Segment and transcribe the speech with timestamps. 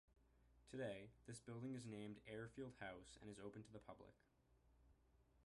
[0.71, 4.15] Today, this building is named "Airfield House" and is open to the public.